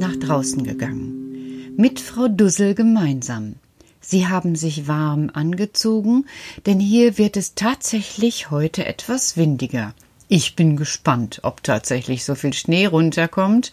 nach 0.00 0.16
draußen 0.16 0.64
gegangen. 0.64 1.74
Mit 1.76 2.00
Frau 2.00 2.26
Dussel 2.26 2.74
gemeinsam. 2.74 3.56
Sie 4.00 4.26
haben 4.26 4.56
sich 4.56 4.88
warm 4.88 5.30
angezogen, 5.32 6.24
denn 6.64 6.80
hier 6.80 7.18
wird 7.18 7.36
es 7.36 7.54
tatsächlich 7.54 8.50
heute 8.50 8.86
etwas 8.86 9.36
windiger. 9.36 9.94
Ich 10.26 10.56
bin 10.56 10.76
gespannt, 10.76 11.40
ob 11.42 11.62
tatsächlich 11.62 12.24
so 12.24 12.34
viel 12.34 12.54
Schnee 12.54 12.86
runterkommt. 12.86 13.72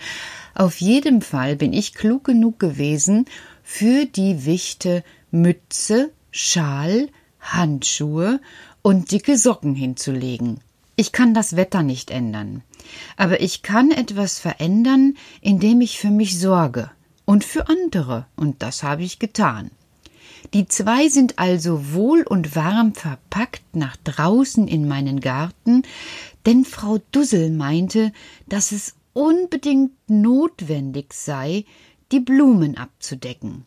Auf 0.53 0.81
jeden 0.81 1.21
Fall 1.21 1.55
bin 1.55 1.71
ich 1.71 1.93
klug 1.93 2.25
genug 2.25 2.59
gewesen, 2.59 3.25
für 3.63 4.05
die 4.05 4.45
Wichte 4.45 5.03
Mütze, 5.31 6.11
Schal, 6.31 7.07
Handschuhe 7.39 8.41
und 8.81 9.11
dicke 9.11 9.37
Socken 9.37 9.75
hinzulegen. 9.75 10.59
Ich 10.97 11.11
kann 11.11 11.33
das 11.33 11.55
Wetter 11.55 11.83
nicht 11.83 12.11
ändern, 12.11 12.63
aber 13.15 13.41
ich 13.41 13.61
kann 13.61 13.91
etwas 13.91 14.39
verändern, 14.39 15.15
indem 15.41 15.81
ich 15.81 15.99
für 15.99 16.11
mich 16.11 16.39
sorge 16.39 16.91
und 17.25 17.43
für 17.43 17.67
andere, 17.69 18.25
und 18.35 18.61
das 18.63 18.83
habe 18.83 19.03
ich 19.03 19.19
getan. 19.19 19.71
Die 20.53 20.67
zwei 20.67 21.09
sind 21.09 21.39
also 21.39 21.93
wohl 21.93 22.23
und 22.23 22.55
warm 22.55 22.93
verpackt 22.93 23.75
nach 23.75 23.97
draußen 23.97 24.67
in 24.67 24.87
meinen 24.87 25.19
Garten, 25.19 25.83
denn 26.45 26.63
Frau 26.63 26.99
Dussel 27.11 27.51
meinte, 27.51 28.13
dass 28.47 28.71
es 28.71 28.95
unbedingt 29.13 29.91
notwendig 30.07 31.13
sei, 31.13 31.65
die 32.11 32.21
Blumen 32.21 32.77
abzudecken. 32.77 33.65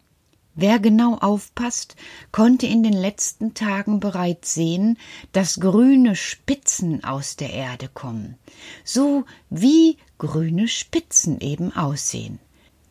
Wer 0.62 0.78
genau 0.78 1.14
aufpasst, 1.14 1.96
konnte 2.32 2.66
in 2.66 2.82
den 2.82 2.92
letzten 2.92 3.54
Tagen 3.54 3.98
bereits 3.98 4.52
sehen, 4.52 4.98
dass 5.32 5.58
grüne 5.58 6.14
Spitzen 6.14 7.02
aus 7.02 7.36
der 7.36 7.50
Erde 7.50 7.88
kommen, 7.88 8.36
so 8.84 9.24
wie 9.48 9.96
grüne 10.18 10.68
Spitzen 10.68 11.40
eben 11.40 11.74
aussehen. 11.74 12.40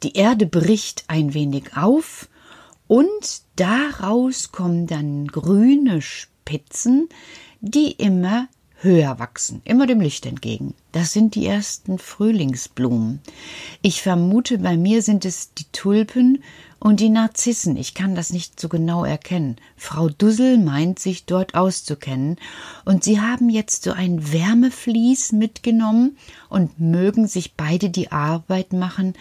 Die 0.01 0.13
Erde 0.15 0.47
bricht 0.47 1.03
ein 1.09 1.35
wenig 1.35 1.77
auf, 1.77 2.27
und 2.87 3.43
daraus 3.55 4.51
kommen 4.51 4.87
dann 4.87 5.27
grüne 5.27 6.01
Spitzen, 6.01 7.07
die 7.61 7.91
immer 7.91 8.47
höher 8.81 9.19
wachsen, 9.19 9.61
immer 9.65 9.85
dem 9.85 10.01
Licht 10.01 10.25
entgegen. 10.25 10.73
Das 10.91 11.13
sind 11.13 11.35
die 11.35 11.45
ersten 11.45 11.99
Frühlingsblumen. 11.99 13.19
Ich 13.83 14.01
vermute, 14.01 14.57
bei 14.57 14.75
mir 14.75 15.01
sind 15.01 15.25
es 15.25 15.53
die 15.53 15.65
Tulpen 15.71 16.41
und 16.79 16.99
die 16.99 17.09
Narzissen. 17.09 17.77
Ich 17.77 17.93
kann 17.93 18.15
das 18.15 18.31
nicht 18.31 18.59
so 18.59 18.69
genau 18.69 19.03
erkennen. 19.03 19.57
Frau 19.77 20.09
Dussel 20.09 20.57
meint 20.57 20.99
sich 20.99 21.25
dort 21.25 21.55
auszukennen, 21.55 22.37
und 22.85 23.03
sie 23.03 23.19
haben 23.19 23.49
jetzt 23.49 23.83
so 23.83 23.91
ein 23.91 24.31
Wärmeflies 24.31 25.31
mitgenommen 25.31 26.17
und 26.49 26.79
mögen 26.79 27.27
sich 27.27 27.55
beide 27.55 27.89
die 27.89 28.11
Arbeit 28.11 28.73
machen, 28.73 29.13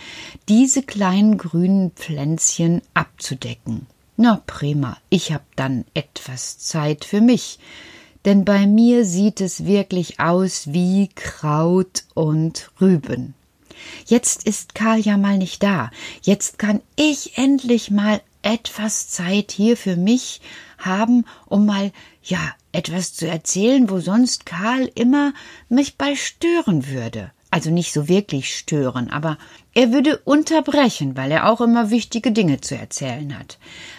diese 0.49 0.83
kleinen 0.83 1.39
grünen 1.39 1.91
Pflänzchen 1.93 2.83
abzudecken. 2.95 3.87
Na 4.17 4.43
prima, 4.47 4.97
ich 5.11 5.33
hab 5.33 5.45
dann 5.57 5.85
etwas 5.95 6.59
Zeit 6.59 7.05
für 7.05 7.21
mich 7.21 7.59
denn 8.25 8.45
bei 8.45 8.67
mir 8.67 9.07
sieht 9.07 9.41
es 9.41 9.65
wirklich 9.65 10.21
aus 10.21 10.73
wie 10.73 11.09
Kraut 11.15 12.05
und 12.15 12.71
Rüben. 12.81 13.35
Jetzt 14.07 14.45
ist 14.45 14.75
Karl 14.75 15.01
ja 15.01 15.17
mal 15.17 15.39
nicht 15.39 15.63
da. 15.63 15.91
Jetzt 16.23 16.59
kann 16.59 16.81
ich 16.97 17.39
endlich 17.39 17.91
mal 17.91 18.21
etwas 18.43 19.09
Zeit 19.09 19.53
hier 19.53 19.77
für 19.77 19.97
mich 19.97 20.41
haben, 20.79 21.25
um 21.47 21.67
mal, 21.67 21.93
ja, 22.23 22.55
etwas 22.73 23.15
zu 23.15 23.27
erzählen, 23.27 23.91
wo 23.91 23.99
sonst 23.99 24.47
Karl 24.47 24.91
immer 24.95 25.33
mich 25.69 25.97
bei 25.97 26.15
stören 26.15 26.89
würde. 26.89 27.33
Also 27.51 27.71
nicht 27.71 27.93
so 27.93 28.09
wirklich 28.09 28.55
stören, 28.55 29.11
aber 29.11 29.39
er 29.75 29.93
würde 29.93 30.19
unterbrechen, 30.19 31.17
weil 31.17 31.31
er 31.31 31.51
auch 31.51 31.61
immer 31.61 31.91
wichtige 31.91 32.31
Dinge 32.31 32.61
zu 32.61 32.77
erzählen 32.77 33.39
hat. 33.39 33.59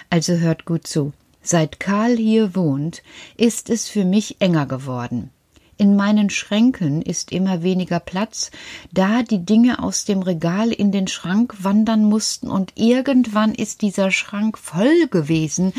Also 0.09 0.33
hört 0.33 0.65
gut 0.65 0.85
zu. 0.85 1.13
Seit 1.41 1.79
Karl 1.79 2.15
hier 2.15 2.55
wohnt, 2.55 3.01
ist 3.37 3.69
es 3.69 3.89
für 3.89 4.05
mich 4.05 4.39
enger 4.39 4.67
geworden. 4.67 5.31
In 5.79 5.95
meinen 5.95 6.29
Schränken 6.29 7.01
ist 7.01 7.31
immer 7.31 7.63
weniger 7.63 8.01
Platz, 8.01 8.51
da 8.91 9.23
die 9.23 9.45
Dinge 9.45 9.81
aus 9.81 10.03
dem 10.03 10.21
Regal 10.21 10.73
in 10.73 10.91
den 10.91 11.07
Schrank 11.07 11.55
wandern 11.63 12.03
mussten 12.03 12.49
und 12.49 12.73
irgendwann 12.75 13.55
ist 13.55 13.81
dieser 13.81 14.11
Schrank 14.11 14.57
voll 14.57 15.07
gewesen, 15.09 15.71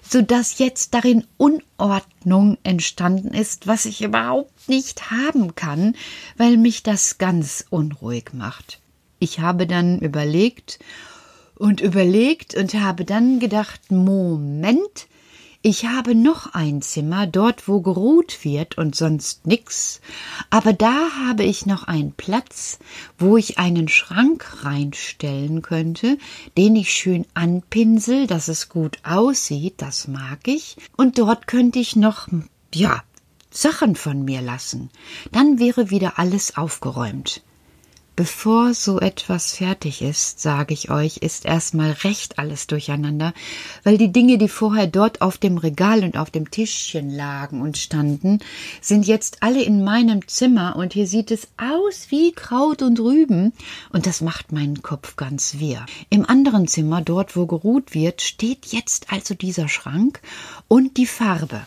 so 0.00 0.22
dass 0.22 0.60
jetzt 0.60 0.94
darin 0.94 1.24
Unordnung 1.38 2.56
entstanden 2.62 3.34
ist, 3.34 3.66
was 3.66 3.84
ich 3.84 4.00
überhaupt 4.00 4.68
nicht 4.68 5.10
haben 5.10 5.56
kann, 5.56 5.96
weil 6.36 6.56
mich 6.56 6.84
das 6.84 7.18
ganz 7.18 7.64
unruhig 7.68 8.26
macht. 8.34 8.78
Ich 9.18 9.40
habe 9.40 9.66
dann 9.66 9.98
überlegt 9.98 10.78
und 11.56 11.80
überlegt 11.80 12.54
und 12.54 12.74
habe 12.74 13.04
dann 13.04 13.40
gedacht, 13.40 13.90
Moment, 13.90 15.08
ich 15.60 15.86
habe 15.86 16.14
noch 16.14 16.54
ein 16.54 16.82
Zimmer, 16.82 17.26
dort 17.26 17.66
wo 17.66 17.80
geruht 17.80 18.44
wird 18.44 18.78
und 18.78 18.94
sonst 18.94 19.46
nix, 19.46 20.00
aber 20.50 20.72
da 20.72 21.10
habe 21.26 21.42
ich 21.42 21.66
noch 21.66 21.84
einen 21.84 22.12
Platz, 22.12 22.78
wo 23.18 23.36
ich 23.36 23.58
einen 23.58 23.88
Schrank 23.88 24.64
reinstellen 24.64 25.60
könnte, 25.62 26.16
den 26.56 26.76
ich 26.76 26.92
schön 26.92 27.26
anpinsel, 27.34 28.28
dass 28.28 28.46
es 28.46 28.68
gut 28.68 28.98
aussieht, 29.02 29.74
das 29.78 30.06
mag 30.06 30.46
ich, 30.46 30.76
und 30.96 31.18
dort 31.18 31.48
könnte 31.48 31.80
ich 31.80 31.96
noch, 31.96 32.28
ja, 32.72 33.02
Sachen 33.50 33.96
von 33.96 34.24
mir 34.24 34.42
lassen. 34.42 34.90
Dann 35.32 35.58
wäre 35.58 35.90
wieder 35.90 36.18
alles 36.18 36.56
aufgeräumt. 36.56 37.42
Bevor 38.18 38.74
so 38.74 38.98
etwas 38.98 39.52
fertig 39.52 40.02
ist, 40.02 40.40
sage 40.40 40.74
ich 40.74 40.90
euch, 40.90 41.18
ist 41.18 41.44
erstmal 41.44 41.92
recht 41.92 42.40
alles 42.40 42.66
durcheinander, 42.66 43.32
weil 43.84 43.96
die 43.96 44.10
Dinge, 44.10 44.38
die 44.38 44.48
vorher 44.48 44.88
dort 44.88 45.20
auf 45.20 45.38
dem 45.38 45.56
Regal 45.56 46.02
und 46.02 46.18
auf 46.18 46.28
dem 46.32 46.50
Tischchen 46.50 47.10
lagen 47.10 47.62
und 47.62 47.78
standen, 47.78 48.40
sind 48.80 49.06
jetzt 49.06 49.44
alle 49.44 49.62
in 49.62 49.84
meinem 49.84 50.26
Zimmer 50.26 50.74
und 50.74 50.94
hier 50.94 51.06
sieht 51.06 51.30
es 51.30 51.46
aus 51.58 52.08
wie 52.08 52.32
Kraut 52.32 52.82
und 52.82 52.98
Rüben 52.98 53.52
und 53.92 54.04
das 54.04 54.20
macht 54.20 54.50
meinen 54.50 54.82
Kopf 54.82 55.14
ganz 55.14 55.60
wirr. 55.60 55.86
Im 56.10 56.28
anderen 56.28 56.66
Zimmer, 56.66 57.02
dort 57.02 57.36
wo 57.36 57.46
geruht 57.46 57.94
wird, 57.94 58.20
steht 58.20 58.66
jetzt 58.66 59.12
also 59.12 59.34
dieser 59.34 59.68
Schrank 59.68 60.20
und 60.66 60.96
die 60.96 61.06
Farbe. 61.06 61.60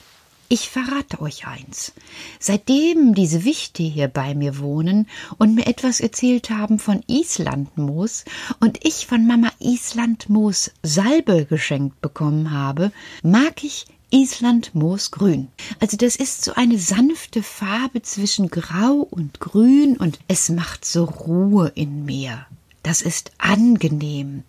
Ich 0.53 0.69
verrate 0.69 1.21
euch 1.21 1.47
eins. 1.47 1.93
Seitdem 2.37 3.15
diese 3.15 3.45
Wichte 3.45 3.83
hier 3.83 4.09
bei 4.09 4.35
mir 4.35 4.59
wohnen 4.59 5.07
und 5.37 5.55
mir 5.55 5.65
etwas 5.65 6.01
erzählt 6.01 6.49
haben 6.49 6.77
von 6.77 7.03
Islandmoos 7.07 8.25
und 8.59 8.85
ich 8.85 9.07
von 9.07 9.25
Mama 9.25 9.49
Islandmoos 9.59 10.71
Salbe 10.83 11.45
geschenkt 11.45 12.01
bekommen 12.01 12.51
habe, 12.51 12.91
mag 13.23 13.63
ich 13.63 13.85
Islandmoosgrün. 14.09 15.47
Also 15.79 15.95
das 15.95 16.17
ist 16.17 16.43
so 16.43 16.51
eine 16.53 16.77
sanfte 16.77 17.43
Farbe 17.43 18.01
zwischen 18.01 18.49
Grau 18.49 19.07
und 19.09 19.39
Grün 19.39 19.95
und 19.95 20.19
es 20.27 20.49
macht 20.49 20.83
so 20.83 21.05
Ruhe 21.05 21.71
in 21.75 22.03
mir. 22.03 22.45
Das 22.83 23.03
ist 23.03 23.31
angenehm. 23.37 24.43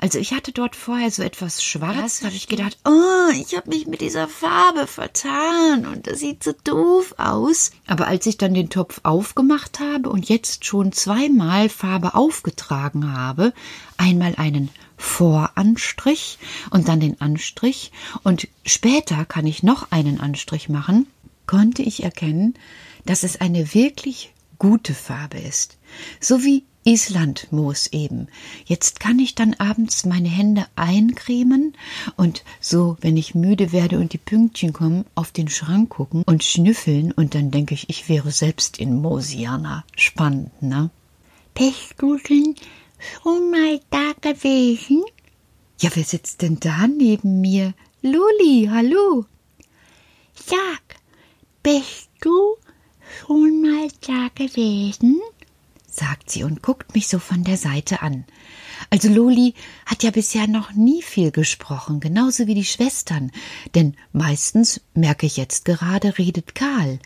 Also 0.00 0.18
ich 0.18 0.32
hatte 0.32 0.52
dort 0.52 0.74
vorher 0.74 1.10
so 1.10 1.22
etwas 1.22 1.62
schwarz, 1.62 2.20
da 2.20 2.26
habe 2.26 2.36
ich 2.36 2.48
gedacht, 2.48 2.78
oh, 2.86 3.30
ich 3.34 3.54
habe 3.56 3.68
mich 3.68 3.86
mit 3.86 4.00
dieser 4.00 4.26
Farbe 4.26 4.86
vertan 4.86 5.86
und 5.86 6.06
das 6.06 6.18
sieht 6.18 6.42
so 6.42 6.52
doof 6.64 7.14
aus. 7.18 7.72
Aber 7.86 8.06
als 8.06 8.24
ich 8.24 8.38
dann 8.38 8.54
den 8.54 8.70
Topf 8.70 9.00
aufgemacht 9.02 9.80
habe 9.80 10.08
und 10.08 10.28
jetzt 10.28 10.64
schon 10.64 10.92
zweimal 10.92 11.68
Farbe 11.68 12.14
aufgetragen 12.14 13.12
habe, 13.12 13.52
einmal 13.98 14.34
einen 14.36 14.70
Voranstrich 14.96 16.38
und 16.70 16.88
dann 16.88 17.00
den 17.00 17.20
Anstrich 17.20 17.92
und 18.22 18.48
später 18.64 19.26
kann 19.26 19.46
ich 19.46 19.62
noch 19.62 19.90
einen 19.90 20.20
Anstrich 20.20 20.70
machen, 20.70 21.06
konnte 21.46 21.82
ich 21.82 22.02
erkennen, 22.02 22.54
dass 23.04 23.22
es 23.22 23.40
eine 23.40 23.74
wirklich 23.74 24.32
gute 24.58 24.94
Farbe 24.94 25.38
ist. 25.38 25.76
So 26.20 26.42
wie 26.42 26.64
Islandmoos 26.84 27.88
eben. 27.88 28.28
Jetzt 28.64 29.00
kann 29.00 29.18
ich 29.18 29.34
dann 29.34 29.54
abends 29.54 30.04
meine 30.04 30.28
Hände 30.28 30.66
eincremen 30.76 31.74
und 32.16 32.44
so, 32.60 32.96
wenn 33.00 33.16
ich 33.16 33.34
müde 33.34 33.72
werde 33.72 33.98
und 33.98 34.12
die 34.12 34.18
Pünktchen 34.18 34.72
kommen, 34.72 35.04
auf 35.14 35.32
den 35.32 35.48
Schrank 35.48 35.90
gucken 35.90 36.22
und 36.24 36.44
schnüffeln 36.44 37.12
und 37.12 37.34
dann 37.34 37.50
denke 37.50 37.74
ich, 37.74 37.88
ich 37.88 38.08
wäre 38.08 38.30
selbst 38.30 38.78
in 38.78 39.00
Mosiana. 39.00 39.84
Spannend, 39.96 40.62
ne? 40.62 40.90
Denn 41.58 42.54
schon 43.22 43.50
mal 43.50 43.80
da 43.90 44.12
gewesen? 44.20 45.04
Ja, 45.80 45.90
wer 45.94 46.04
sitzt 46.04 46.42
denn 46.42 46.58
da 46.60 46.86
neben 46.86 47.40
mir? 47.40 47.74
Luli, 48.02 48.68
hallo. 48.70 49.26
Sag, 50.34 51.00
bist 51.62 52.10
du 52.20 52.56
schon 53.20 53.62
mal 53.62 53.88
da 54.06 54.28
gewesen? 54.34 55.20
Sie 56.34 56.44
und 56.44 56.62
guckt 56.62 56.94
mich 56.94 57.08
so 57.08 57.18
von 57.18 57.44
der 57.44 57.56
Seite 57.56 58.02
an. 58.02 58.24
Also 58.90 59.08
Loli 59.08 59.54
hat 59.86 60.02
ja 60.02 60.10
bisher 60.10 60.46
noch 60.46 60.72
nie 60.72 61.02
viel 61.02 61.30
gesprochen, 61.30 62.00
genauso 62.00 62.46
wie 62.46 62.54
die 62.54 62.64
Schwestern, 62.64 63.30
denn 63.74 63.96
meistens, 64.12 64.80
merke 64.94 65.26
ich 65.26 65.36
jetzt 65.36 65.64
gerade, 65.64 66.18
redet 66.18 66.54
Karl. 66.54 66.98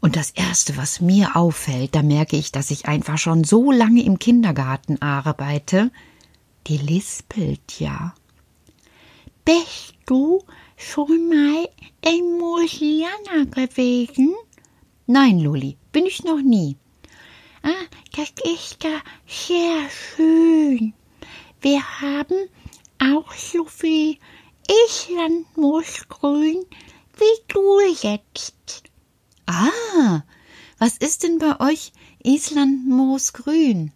Und 0.00 0.16
das 0.16 0.30
Erste, 0.30 0.76
was 0.76 1.00
mir 1.00 1.36
auffällt, 1.36 1.94
da 1.94 2.02
merke 2.02 2.36
ich, 2.36 2.52
dass 2.52 2.70
ich 2.70 2.86
einfach 2.86 3.18
schon 3.18 3.44
so 3.44 3.72
lange 3.72 4.02
im 4.02 4.18
Kindergarten 4.18 5.00
arbeite, 5.00 5.90
die 6.66 6.76
lispelt 6.76 7.80
ja. 7.80 8.14
Bist 9.44 9.94
du 10.06 10.42
schon 10.76 11.28
mal 11.28 11.68
in 12.04 12.38
Mosiana 12.38 13.44
gewesen? 13.50 14.34
Nein, 15.06 15.40
Loli, 15.40 15.76
bin 15.90 16.06
ich 16.06 16.22
noch 16.24 16.40
nie. 16.40 16.76
Ah, 17.62 17.86
das 18.16 18.32
ist 18.44 18.84
da 18.84 19.00
sehr 19.26 19.88
schön. 19.90 20.94
Wir 21.60 22.00
haben 22.00 22.48
auch 22.98 23.32
so 23.32 23.64
viel 23.64 24.18
Islandmoosgrün 24.86 26.66
wie 27.16 27.42
du 27.48 27.80
jetzt. 28.02 28.84
Ah, 29.46 30.22
was 30.78 30.96
ist 30.98 31.22
denn 31.22 31.38
bei 31.38 31.60
euch 31.60 31.92
Islandmoosgrün? 32.22 33.92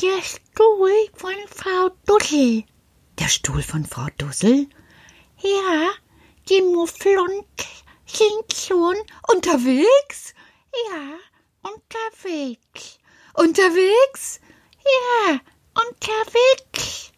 Der 0.00 0.22
Stuhl 0.22 1.08
von 1.14 1.34
Frau 1.48 1.90
Dussel. 2.06 2.64
Der 3.18 3.28
Stuhl 3.28 3.62
von 3.62 3.84
Frau 3.84 4.08
Dussel? 4.18 4.68
Ja, 5.38 5.90
die 6.48 6.62
Mufflons 6.62 7.44
sind 8.06 8.52
schon 8.52 8.96
unterwegs? 9.32 10.34
Ja, 10.90 11.18
Unterwegs. 11.74 12.98
Unterwegs? 13.36 14.40
Ja, 15.28 15.40
unterwegs. 15.74 17.12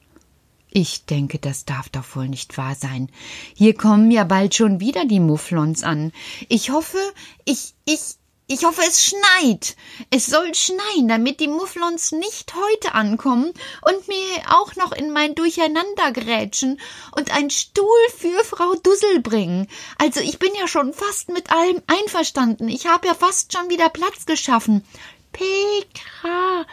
Ich 0.70 1.06
denke, 1.06 1.38
das 1.38 1.65
darf 1.65 1.88
doch 1.88 2.17
wohl 2.17 2.29
nicht 2.29 2.59
wahr 2.59 2.75
sein. 2.75 3.09
Hier 3.55 3.75
kommen 3.75 4.11
ja 4.11 4.25
bald 4.25 4.55
schon 4.55 4.81
wieder 4.81 5.05
die 5.05 5.20
Mufflons 5.20 5.82
an. 5.82 6.12
Ich 6.49 6.70
hoffe, 6.70 6.99
ich, 7.44 7.75
ich, 7.85 8.00
ich 8.49 8.65
hoffe, 8.65 8.82
es 8.87 9.05
schneit. 9.05 9.76
Es 10.11 10.26
soll 10.26 10.55
schneien, 10.55 11.06
damit 11.06 11.38
die 11.38 11.49
Mufflons 11.49 12.11
nicht 12.11 12.53
heute 12.55 12.94
ankommen 12.94 13.53
und 13.82 14.09
mir 14.09 14.43
auch 14.50 14.75
noch 14.75 14.91
in 14.93 15.12
mein 15.12 15.37
Durcheinander 15.37 16.12
grätschen 16.12 16.81
und 17.17 17.31
ein 17.31 17.50
Stuhl 17.50 17.87
für 18.17 18.44
Frau 18.44 18.75
Dussel 18.75 19.21
bringen. 19.21 19.69
Also 19.99 20.21
ich 20.21 20.38
bin 20.38 20.50
ja 20.59 20.67
schon 20.67 20.93
fast 20.93 21.29
mit 21.29 21.53
allem 21.53 21.81
einverstanden. 21.87 22.69
Ich 22.69 22.87
habe 22.87 23.06
ja 23.06 23.14
fast 23.14 23.53
schon 23.53 23.71
wieder 23.71 23.88
Platz 23.88 24.26
geschaffen. 24.26 24.85
Petra, 25.32 26.66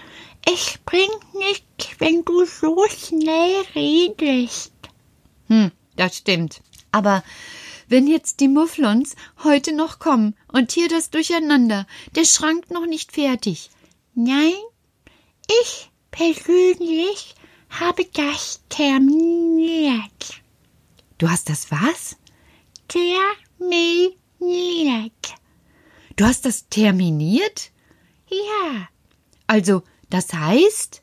es 0.46 0.78
bringt 0.86 1.34
nichts, 1.34 2.00
wenn 2.00 2.24
du 2.24 2.46
so 2.46 2.86
schnell 2.90 3.64
redest. 3.74 4.74
Hm, 5.48 5.72
das 5.96 6.18
stimmt. 6.18 6.62
Aber 6.92 7.24
wenn 7.88 8.08
jetzt 8.08 8.40
die 8.40 8.48
Mufflons 8.48 9.16
heute 9.44 9.74
noch 9.74 10.00
kommen 10.00 10.36
und 10.52 10.72
hier 10.72 10.88
das 10.88 11.10
Durcheinander, 11.10 11.86
der 12.16 12.26
Schrank 12.26 12.72
noch 12.72 12.86
nicht 12.86 13.12
fertig. 13.12 13.70
Nein, 14.16 14.54
ich 15.62 15.92
persönlich 16.12 17.36
habe 17.70 18.06
das 18.14 18.62
terminiert. 18.70 20.42
Du 21.18 21.30
hast 21.30 21.50
das 21.50 21.70
was? 21.72 22.16
Terminiert. 22.88 24.16
Du 26.16 26.26
hast 26.26 26.46
das 26.46 26.70
terminiert? 26.70 27.72
Ja. 28.30 28.88
Also, 29.48 29.84
das 30.10 30.34
heißt? 30.34 31.02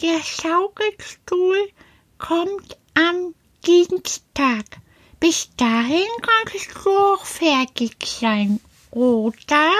Der 0.00 0.20
Schaukelstuhl 0.22 1.70
kommt 2.18 2.76
am 2.94 3.34
Dienstag. 3.66 4.64
Bis 5.20 5.48
dahin 5.56 6.06
kannst 6.20 6.68
du 6.84 6.90
auch 6.90 7.24
fertig 7.24 7.96
sein, 8.04 8.60
oder? 8.90 9.70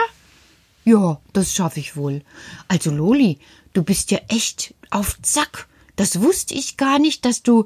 Ja, 0.85 1.21
das 1.33 1.53
schaffe 1.53 1.81
ich 1.81 1.97
wohl. 1.97 2.23
Also 2.69 2.91
Loli, 2.91 3.39
du 3.73 3.83
bist 3.83 4.11
ja 4.11 4.21
echt 4.29 4.75
auf 4.91 5.21
Zack. 5.23 5.69
Das 5.97 6.21
wusste 6.21 6.55
ich 6.55 6.77
gar 6.77 6.99
nicht, 6.99 7.25
dass 7.25 7.43
du 7.43 7.65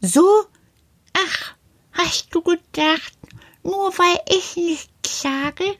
so. 0.00 0.44
Ach, 1.12 1.54
hast 1.92 2.34
du 2.34 2.42
gedacht, 2.42 3.12
nur 3.62 3.96
weil 3.98 4.20
ich 4.28 4.56
nichts 4.56 5.22
sage, 5.22 5.76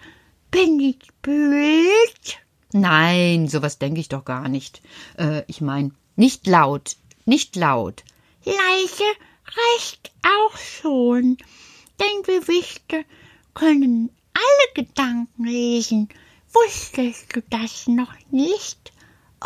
bin 0.50 0.80
ich 0.80 0.98
blöd? 1.22 2.38
Nein, 2.72 3.48
sowas 3.48 3.78
denke 3.78 4.00
ich 4.00 4.08
doch 4.08 4.24
gar 4.24 4.48
nicht. 4.48 4.82
Äh, 5.18 5.42
ich 5.46 5.60
meine, 5.60 5.92
nicht 6.16 6.46
laut, 6.46 6.96
nicht 7.24 7.56
laut. 7.56 8.02
Leise 8.44 9.04
reicht 9.44 10.12
auch 10.22 10.56
schon, 10.56 11.36
denn 12.00 12.22
Gewichte 12.22 13.04
können 13.54 14.10
alle 14.34 14.84
Gedanken 14.84 15.44
lesen. 15.44 16.08
Wusstest 16.52 17.34
du 17.34 17.42
das 17.50 17.86
noch 17.86 18.14
nicht? 18.30 18.92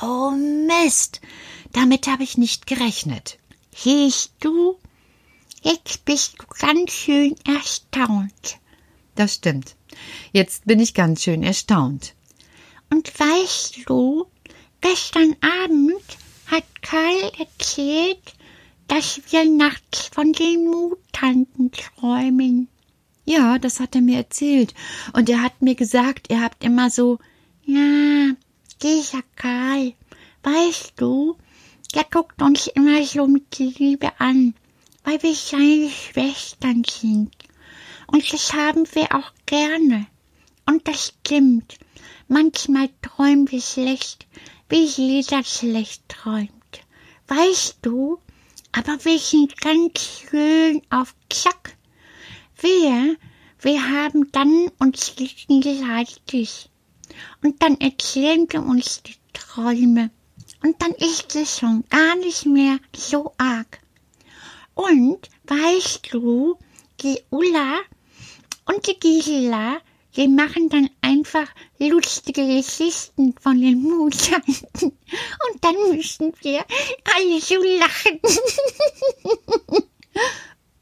Oh 0.01 0.31
Mist, 0.31 1.21
damit 1.73 2.07
habe 2.07 2.23
ich 2.23 2.39
nicht 2.39 2.67
gerechnet. 2.67 3.39
Siehst 3.75 4.33
du, 4.41 4.79
jetzt 5.63 6.05
bist 6.05 6.37
du 6.39 6.45
ganz 6.59 6.93
schön 6.93 7.35
erstaunt. 7.47 8.59
Das 9.15 9.35
stimmt. 9.35 9.77
Jetzt 10.33 10.67
bin 10.67 10.81
ich 10.81 10.95
ganz 10.95 11.23
schön 11.23 11.43
erstaunt. 11.43 12.15
Und 12.91 13.19
weißt 13.19 13.89
du, 13.89 14.27
gestern 14.81 15.37
Abend 15.41 16.03
hat 16.47 16.65
Karl 16.83 17.33
erzählt, 17.39 18.35
dass 18.89 19.21
wir 19.31 19.45
nachts 19.45 20.09
von 20.09 20.33
den 20.33 20.65
Mutanten 20.67 21.71
träumen. 21.71 22.69
Ja, 23.25 23.59
das 23.59 23.79
hat 23.79 23.95
er 23.95 24.01
mir 24.01 24.19
erzählt. 24.19 24.75
Und 25.13 25.29
er 25.29 25.43
hat 25.43 25.63
mir 25.63 25.77
gesagt, 25.77 26.27
ihr 26.31 26.43
habt 26.43 26.65
immer 26.65 26.91
so, 26.91 27.19
ja, 27.65 28.33
dieser 28.83 29.23
Karl, 29.37 29.93
weißt 30.43 30.95
du, 30.97 31.37
der 31.95 32.05
guckt 32.11 32.43
uns 32.43 32.67
immer 32.69 33.05
so 33.05 33.29
mit 33.29 33.59
Liebe 33.59 34.11
an, 34.19 34.55
weil 35.05 35.23
wir 35.23 35.35
seine 35.35 35.89
Schwestern 35.91 36.83
sind. 36.85 37.31
Und 38.09 38.33
das 38.33 38.53
haben 38.53 38.85
wir 38.93 39.15
auch 39.15 39.33
gerne. 39.47 40.07
Und 40.67 40.87
das 40.89 41.13
stimmt. 41.25 41.79
Manchmal 42.33 42.91
träumen 43.03 43.51
wir 43.51 43.61
schlecht, 43.61 44.29
wie 44.69 44.85
jeder 44.85 45.43
schlecht 45.43 46.09
träumt. 46.09 46.81
Weißt 47.27 47.79
du, 47.83 48.21
aber 48.71 49.05
wir 49.05 49.19
sind 49.19 49.61
ganz 49.61 50.01
schön 50.01 50.81
auf 50.91 51.13
Zack. 51.29 51.77
Wir, 52.61 53.17
wir 53.63 53.83
haben 53.83 54.31
dann 54.31 54.71
uns 54.79 55.17
gegenseitig. 55.17 56.71
Und 57.43 57.61
dann 57.65 57.81
erzählen 57.81 58.47
wir 58.49 58.63
uns 58.63 59.03
die 59.03 59.17
Träume. 59.33 60.13
Und 60.63 60.81
dann 60.81 60.93
ist 60.93 61.35
es 61.35 61.59
schon 61.59 61.83
gar 61.89 62.15
nicht 62.15 62.47
mehr 62.47 62.79
so 62.95 63.35
arg. 63.39 63.81
Und 64.75 65.29
weißt 65.49 66.13
du, 66.13 66.57
die 67.01 67.19
Ulla 67.31 67.81
und 68.67 68.87
die 68.87 69.01
Gisela, 69.01 69.81
die 70.17 70.29
machen 70.29 70.69
dann 70.69 70.91
einfach 71.01 71.49
lustige 71.79 72.47
Geschichten 72.47 73.35
von 73.41 73.61
den 73.61 73.83
Mutanten. 73.83 74.65
Und 74.83 75.63
dann 75.65 75.97
müssen 75.97 76.33
wir 76.43 76.65
alle 77.17 77.41
so 77.41 77.57
lachen. 77.79 78.21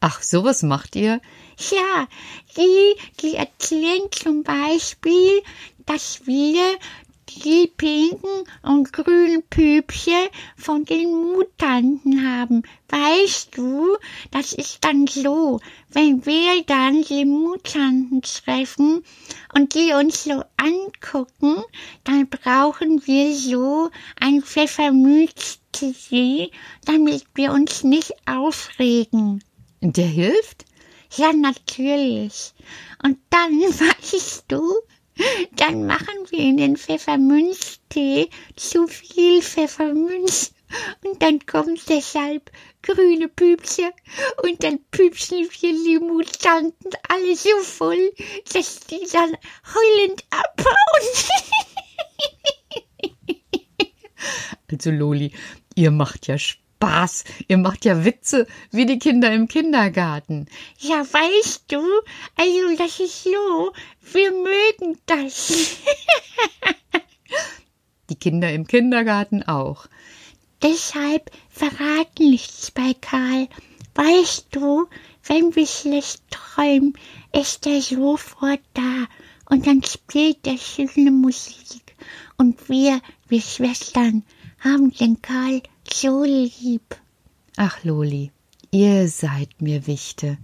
Ach, 0.00 0.22
sowas 0.22 0.62
macht 0.62 0.96
ihr? 0.96 1.20
Ja, 1.70 2.08
die, 2.56 2.94
die 3.20 3.34
erzählen 3.34 4.08
zum 4.12 4.44
Beispiel, 4.44 5.42
dass 5.86 6.26
wir 6.26 6.78
die 7.28 7.70
pinken 7.76 8.44
und 8.62 8.92
grünen 8.92 9.44
Püpchen 9.48 10.28
von 10.56 10.84
den 10.84 11.12
Mutanten 11.12 12.26
haben. 12.26 12.64
Weißt 12.88 13.56
du, 13.56 13.96
das 14.30 14.52
ist 14.52 14.84
dann 14.84 15.06
so, 15.06 15.60
wenn 15.90 16.26
wir 16.26 16.64
dann 16.66 17.02
die 17.02 17.24
Mutanten 17.24 18.22
treffen 18.22 19.04
und 19.54 19.74
die 19.74 19.92
uns 19.92 20.24
so 20.24 20.42
angucken, 20.56 21.62
dann 22.04 22.28
brauchen 22.28 23.06
wir 23.06 23.34
so 23.34 23.90
ein 24.20 24.42
Pfefferminztee, 24.42 26.50
damit 26.84 27.24
wir 27.34 27.52
uns 27.52 27.84
nicht 27.84 28.12
aufregen. 28.26 29.42
Der 29.80 30.06
hilft? 30.06 30.64
Ja, 31.16 31.32
natürlich. 31.32 32.52
Und 33.02 33.18
dann, 33.30 33.52
weißt 33.60 34.44
du, 34.48 34.74
dann 35.56 35.86
machen 35.86 36.26
wir 36.30 36.38
in 36.38 36.56
den 36.56 36.76
Pfefferminztee 36.76 38.30
zu 38.56 38.86
viel 38.86 39.42
Pfefferminz. 39.42 40.52
Und 41.02 41.22
dann 41.22 41.46
kommen 41.46 41.78
deshalb 41.88 42.50
grüne 42.82 43.28
Püpse. 43.28 43.90
Und 44.42 44.62
dann 44.62 44.80
püpsen 44.90 45.48
wir 45.60 45.72
die 45.72 45.98
Mutanten 45.98 46.90
alle 47.08 47.36
so 47.36 47.56
voll, 47.62 48.12
dass 48.52 48.80
die 48.80 49.06
dann 49.12 49.36
heulend 49.74 50.24
abhauen. 50.30 50.76
Also 54.70 54.90
Loli, 54.90 55.32
ihr 55.74 55.90
macht 55.90 56.26
ja 56.26 56.36
Spaß, 56.36 56.67
ihr 57.48 57.58
macht 57.58 57.84
ja 57.84 58.04
Witze 58.04 58.46
wie 58.70 58.86
die 58.86 58.98
Kinder 58.98 59.32
im 59.32 59.48
Kindergarten. 59.48 60.46
Ja, 60.78 61.00
weißt 61.00 61.64
du, 61.72 61.80
also 62.36 62.76
das 62.76 63.00
ist 63.00 63.24
so, 63.24 63.72
wir 64.12 64.30
mögen 64.32 64.98
das. 65.06 65.52
Die 68.10 68.16
Kinder 68.16 68.50
im 68.52 68.66
Kindergarten 68.66 69.42
auch. 69.42 69.86
Deshalb 70.62 71.30
verraten 71.50 72.30
nichts 72.30 72.70
bei 72.70 72.94
Karl. 73.00 73.48
Weißt 73.94 74.46
du, 74.52 74.88
wenn 75.24 75.54
wir 75.54 75.66
schlecht 75.66 76.22
träumen, 76.30 76.94
ist 77.32 77.66
er 77.66 77.82
sofort 77.82 78.60
da 78.72 79.06
und 79.50 79.66
dann 79.66 79.82
spielt 79.82 80.46
er 80.46 80.56
schöne 80.56 81.10
Musik. 81.10 81.82
Und 82.36 82.68
wir, 82.68 83.00
wir 83.28 83.40
Schwestern, 83.42 84.24
haben 84.60 84.90
den 84.92 85.20
Karl 85.20 85.62
so 85.92 86.24
lieb. 86.24 86.96
Ach, 87.56 87.82
Loli, 87.84 88.30
ihr 88.70 89.08
seid 89.08 89.60
mir 89.60 89.86
Wichte. 89.86 90.38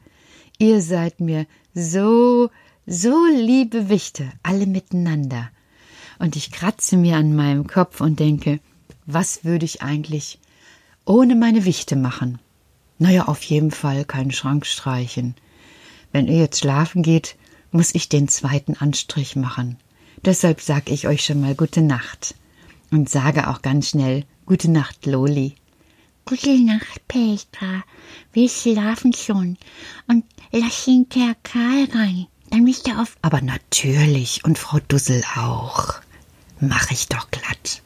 Ihr 0.58 0.80
seid 0.80 1.20
mir 1.20 1.46
so, 1.74 2.50
so 2.86 3.26
liebe 3.26 3.88
Wichte, 3.88 4.30
alle 4.42 4.66
miteinander. 4.66 5.50
Und 6.18 6.36
ich 6.36 6.50
kratze 6.50 6.96
mir 6.96 7.16
an 7.16 7.34
meinem 7.34 7.66
Kopf 7.66 8.00
und 8.00 8.20
denke, 8.20 8.60
was 9.06 9.44
würde 9.44 9.64
ich 9.64 9.82
eigentlich 9.82 10.38
ohne 11.04 11.34
meine 11.34 11.64
Wichte 11.64 11.96
machen? 11.96 12.38
Naja, 12.98 13.26
auf 13.26 13.42
jeden 13.42 13.70
Fall 13.70 14.04
keinen 14.04 14.30
Schrank 14.30 14.66
streichen. 14.66 15.34
Wenn 16.12 16.28
ihr 16.28 16.38
jetzt 16.38 16.60
schlafen 16.60 17.02
geht, 17.02 17.36
muss 17.72 17.94
ich 17.94 18.08
den 18.08 18.28
zweiten 18.28 18.74
Anstrich 18.74 19.34
machen. 19.34 19.76
Deshalb 20.24 20.60
sag 20.60 20.90
ich 20.90 21.08
euch 21.08 21.24
schon 21.24 21.40
mal 21.40 21.54
gute 21.54 21.82
Nacht. 21.82 22.34
Und 22.90 23.10
sage 23.10 23.48
auch 23.48 23.62
ganz 23.62 23.90
schnell 23.90 24.24
gute 24.46 24.70
Nacht, 24.70 25.06
Loli. 25.06 25.54
Gute 26.24 26.58
Nacht, 26.58 27.06
Petra. 27.08 27.84
Wir 28.32 28.48
schlafen 28.48 29.12
schon. 29.12 29.58
Und 30.06 30.24
lass 30.52 30.84
hinterher 30.84 31.36
Karl 31.42 31.88
rein. 31.92 32.26
Dann 32.50 32.64
bist 32.64 32.86
du 32.86 32.92
auf. 32.92 33.16
Aber 33.22 33.40
natürlich, 33.40 34.44
und 34.44 34.58
Frau 34.58 34.78
Dussel 34.88 35.22
auch. 35.36 35.94
Mach 36.60 36.90
ich 36.90 37.08
doch 37.08 37.30
glatt. 37.30 37.82